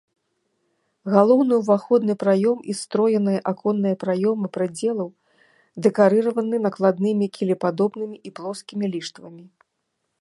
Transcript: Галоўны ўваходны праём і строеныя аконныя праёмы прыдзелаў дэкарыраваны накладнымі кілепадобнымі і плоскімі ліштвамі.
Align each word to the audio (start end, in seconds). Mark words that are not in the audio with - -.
Галоўны 1.15 1.53
ўваходны 1.59 2.15
праём 2.23 2.57
і 2.73 2.75
строеныя 2.81 3.39
аконныя 3.51 3.95
праёмы 4.05 4.47
прыдзелаў 4.57 5.09
дэкарыраваны 5.89 6.55
накладнымі 6.67 7.25
кілепадобнымі 7.39 8.17
і 8.31 8.39
плоскімі 8.41 8.85
ліштвамі. 8.97 9.45